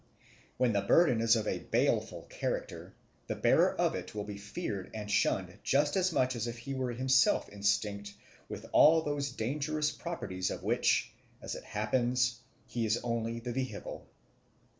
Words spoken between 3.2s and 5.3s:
the bearer of it will be feared and